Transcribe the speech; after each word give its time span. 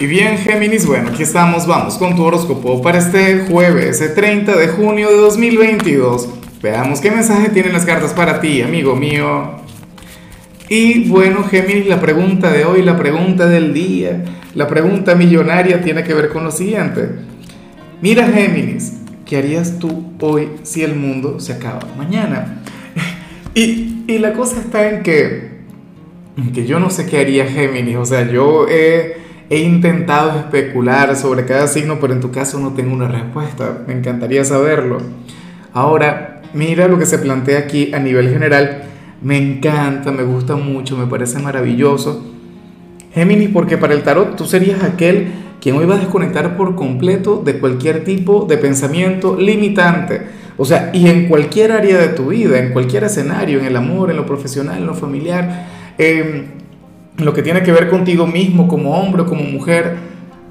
Y 0.00 0.06
bien, 0.06 0.38
Géminis, 0.38 0.86
bueno, 0.86 1.08
aquí 1.08 1.24
estamos, 1.24 1.66
vamos 1.66 1.98
con 1.98 2.14
tu 2.14 2.22
horóscopo 2.22 2.80
para 2.80 2.98
este 2.98 3.46
jueves, 3.48 4.00
el 4.00 4.14
30 4.14 4.56
de 4.56 4.68
junio 4.68 5.08
de 5.08 5.16
2022. 5.16 6.28
Veamos 6.62 7.00
qué 7.00 7.10
mensaje 7.10 7.48
tienen 7.48 7.72
las 7.72 7.84
cartas 7.84 8.12
para 8.12 8.40
ti, 8.40 8.62
amigo 8.62 8.94
mío. 8.94 9.56
Y 10.68 11.08
bueno, 11.08 11.42
Géminis, 11.42 11.88
la 11.88 12.00
pregunta 12.00 12.52
de 12.52 12.64
hoy, 12.64 12.82
la 12.82 12.96
pregunta 12.96 13.46
del 13.46 13.74
día, 13.74 14.22
la 14.54 14.68
pregunta 14.68 15.16
millonaria 15.16 15.82
tiene 15.82 16.04
que 16.04 16.14
ver 16.14 16.28
con 16.28 16.44
lo 16.44 16.52
siguiente. 16.52 17.08
Mira, 18.00 18.28
Géminis, 18.28 19.00
¿qué 19.26 19.38
harías 19.38 19.80
tú 19.80 20.12
hoy 20.20 20.50
si 20.62 20.84
el 20.84 20.94
mundo 20.94 21.40
se 21.40 21.54
acaba 21.54 21.80
mañana? 21.96 22.62
Y, 23.54 24.04
y 24.06 24.18
la 24.18 24.34
cosa 24.34 24.60
está 24.60 24.88
en 24.88 25.02
que, 25.02 25.48
que 26.54 26.66
yo 26.66 26.78
no 26.78 26.90
sé 26.90 27.06
qué 27.06 27.18
haría 27.18 27.46
Géminis, 27.46 27.96
o 27.96 28.04
sea, 28.04 28.30
yo 28.30 28.68
he 28.68 29.27
He 29.50 29.60
intentado 29.60 30.38
especular 30.38 31.16
sobre 31.16 31.46
cada 31.46 31.66
signo, 31.68 31.98
pero 32.00 32.12
en 32.12 32.20
tu 32.20 32.30
caso 32.30 32.58
no 32.58 32.74
tengo 32.74 32.92
una 32.94 33.08
respuesta. 33.08 33.82
Me 33.86 33.94
encantaría 33.94 34.44
saberlo. 34.44 34.98
Ahora, 35.72 36.42
mira 36.52 36.86
lo 36.86 36.98
que 36.98 37.06
se 37.06 37.18
plantea 37.18 37.58
aquí 37.60 37.94
a 37.94 37.98
nivel 37.98 38.28
general. 38.28 38.82
Me 39.22 39.38
encanta, 39.38 40.12
me 40.12 40.22
gusta 40.22 40.56
mucho, 40.56 40.98
me 40.98 41.06
parece 41.06 41.38
maravilloso. 41.38 42.24
Géminis, 43.14 43.48
porque 43.48 43.78
para 43.78 43.94
el 43.94 44.02
tarot 44.02 44.36
tú 44.36 44.44
serías 44.44 44.82
aquel 44.82 45.28
quien 45.60 45.76
hoy 45.76 45.86
va 45.86 45.96
a 45.96 45.98
desconectar 45.98 46.56
por 46.56 46.76
completo 46.76 47.42
de 47.44 47.58
cualquier 47.58 48.04
tipo 48.04 48.44
de 48.48 48.58
pensamiento 48.58 49.36
limitante. 49.36 50.22
O 50.56 50.64
sea, 50.64 50.90
y 50.92 51.08
en 51.08 51.26
cualquier 51.26 51.72
área 51.72 51.98
de 51.98 52.08
tu 52.08 52.28
vida, 52.28 52.58
en 52.58 52.72
cualquier 52.72 53.04
escenario, 53.04 53.60
en 53.60 53.66
el 53.66 53.76
amor, 53.76 54.10
en 54.10 54.16
lo 54.16 54.26
profesional, 54.26 54.78
en 54.78 54.86
lo 54.86 54.94
familiar. 54.94 55.66
Eh, 55.96 56.44
lo 57.18 57.34
que 57.34 57.42
tiene 57.42 57.62
que 57.62 57.72
ver 57.72 57.88
contigo 57.88 58.26
mismo 58.26 58.68
como 58.68 58.98
hombre 58.98 59.22
o 59.22 59.26
como 59.26 59.42
mujer, 59.42 59.96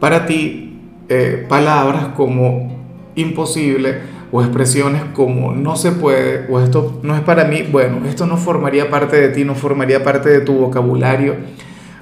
para 0.00 0.26
ti 0.26 0.78
eh, 1.08 1.44
palabras 1.48 2.08
como 2.16 2.72
imposible 3.14 3.98
o 4.30 4.42
expresiones 4.42 5.02
como 5.12 5.52
no 5.52 5.76
se 5.76 5.92
puede 5.92 6.46
o 6.50 6.60
esto 6.60 7.00
no 7.02 7.14
es 7.14 7.20
para 7.22 7.44
mí, 7.44 7.62
bueno, 7.70 8.06
esto 8.06 8.26
no 8.26 8.36
formaría 8.36 8.90
parte 8.90 9.20
de 9.20 9.28
ti, 9.28 9.44
no 9.44 9.54
formaría 9.54 10.02
parte 10.02 10.30
de 10.30 10.40
tu 10.40 10.54
vocabulario. 10.54 11.36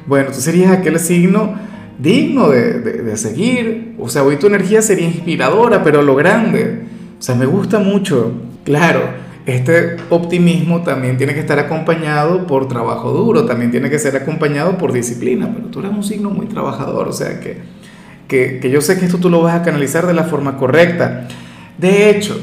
Bueno, 0.06 0.30
tú 0.30 0.40
serías 0.40 0.70
aquel 0.70 0.98
signo 0.98 1.54
digno 1.98 2.48
de, 2.48 2.80
de, 2.80 3.02
de 3.02 3.16
seguir, 3.16 3.94
o 3.98 4.08
sea, 4.08 4.22
hoy 4.22 4.36
tu 4.36 4.46
energía 4.46 4.80
sería 4.80 5.06
inspiradora, 5.06 5.82
pero 5.82 6.02
lo 6.02 6.14
grande, 6.14 6.84
o 7.18 7.22
sea, 7.22 7.34
me 7.34 7.46
gusta 7.46 7.78
mucho, 7.78 8.32
claro 8.64 9.29
este 9.46 9.96
optimismo 10.10 10.82
también 10.82 11.16
tiene 11.16 11.34
que 11.34 11.40
estar 11.40 11.58
acompañado 11.58 12.46
por 12.46 12.68
trabajo 12.68 13.10
duro, 13.10 13.46
también 13.46 13.70
tiene 13.70 13.88
que 13.88 13.98
ser 13.98 14.16
acompañado 14.16 14.76
por 14.76 14.92
disciplina, 14.92 15.50
pero 15.54 15.68
tú 15.68 15.80
eres 15.80 15.92
un 15.92 16.04
signo 16.04 16.30
muy 16.30 16.46
trabajador, 16.46 17.08
o 17.08 17.12
sea 17.12 17.40
que, 17.40 17.58
que, 18.28 18.70
yo 18.70 18.80
sé 18.80 18.98
que 18.98 19.06
esto 19.06 19.18
tú 19.18 19.30
lo 19.30 19.42
vas 19.42 19.54
a 19.54 19.62
canalizar 19.62 20.06
de 20.06 20.14
la 20.14 20.24
forma 20.24 20.56
correcta. 20.56 21.26
De 21.78 22.10
hecho, 22.10 22.38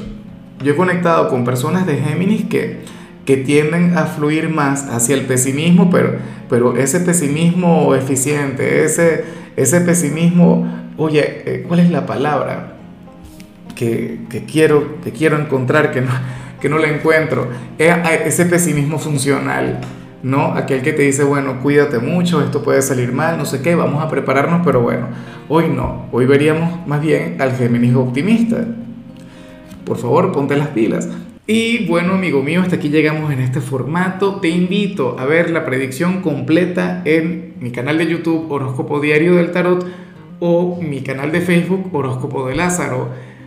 yo 0.63 0.73
he 0.73 0.75
conectado 0.75 1.29
con 1.29 1.45
personas 1.45 1.85
de 1.85 1.97
Géminis 1.97 2.45
que, 2.45 2.79
que 3.25 3.37
tienden 3.37 3.95
a 3.97 4.05
fluir 4.05 4.49
más 4.49 4.87
hacia 4.89 5.15
el 5.15 5.25
pesimismo, 5.25 5.89
pero, 5.91 6.17
pero 6.49 6.75
ese 6.77 6.99
pesimismo 6.99 7.93
eficiente, 7.93 8.83
ese, 8.83 9.23
ese 9.55 9.81
pesimismo, 9.81 10.67
oye, 10.97 11.43
eh, 11.45 11.65
¿cuál 11.67 11.79
es 11.81 11.91
la 11.91 12.07
palabra 12.07 12.73
que, 13.75 14.21
que 14.29 14.45
quiero, 14.45 14.99
que 15.03 15.11
quiero 15.11 15.39
encontrar 15.39 15.91
que 15.91 16.01
no 16.69 16.77
le 16.77 16.93
encuentro. 16.93 17.47
Ese 17.77 18.45
pesimismo 18.45 18.99
funcional, 18.99 19.79
¿no? 20.23 20.53
Aquel 20.53 20.81
que 20.81 20.93
te 20.93 21.03
dice, 21.03 21.23
bueno, 21.23 21.59
cuídate 21.61 21.99
mucho, 21.99 22.41
esto 22.41 22.63
puede 22.63 22.81
salir 22.81 23.11
mal, 23.11 23.37
no 23.37 23.45
sé 23.45 23.61
qué, 23.61 23.75
vamos 23.75 24.03
a 24.03 24.09
prepararnos, 24.09 24.61
pero 24.65 24.81
bueno, 24.81 25.07
hoy 25.47 25.69
no. 25.69 26.07
Hoy 26.11 26.25
veríamos 26.25 26.87
más 26.87 27.01
bien 27.01 27.37
al 27.39 27.55
Géminis 27.55 27.95
optimista. 27.95 28.65
Por 29.85 29.97
favor, 29.97 30.31
ponte 30.31 30.57
las 30.57 30.69
pilas. 30.69 31.07
Y 31.49 31.85
bueno, 31.85 32.15
amigo 32.15 32.43
mío, 32.43 32.61
hasta 32.61 32.75
aquí 32.75 32.89
llegamos 32.89 33.31
en 33.31 33.39
este 33.39 33.61
formato. 33.61 34.41
Te 34.41 34.49
invito 34.49 35.17
a 35.17 35.25
ver 35.25 35.49
la 35.49 35.65
predicción 35.65 36.21
completa 36.21 37.01
en 37.05 37.53
mi 37.61 37.71
canal 37.71 37.97
de 37.97 38.07
YouTube 38.07 38.51
Horóscopo 38.51 38.99
Diario 38.99 39.35
del 39.35 39.51
Tarot 39.51 39.87
o 40.41 40.77
mi 40.81 41.01
canal 41.01 41.31
de 41.31 41.39
Facebook 41.39 41.89
Horóscopo 41.93 42.49
de 42.49 42.55
Lázaro. 42.55 43.11